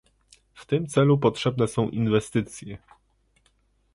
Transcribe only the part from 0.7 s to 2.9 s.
celu potrzebne są inwestycje